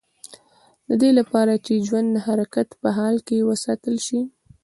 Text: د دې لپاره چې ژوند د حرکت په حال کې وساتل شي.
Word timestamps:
د 0.87 0.91
دې 1.01 1.11
لپاره 1.19 1.53
چې 1.65 1.73
ژوند 1.87 2.07
د 2.11 2.17
حرکت 2.27 2.69
په 2.81 2.89
حال 2.97 3.15
کې 3.27 3.47
وساتل 3.49 3.95
شي. 4.07 4.21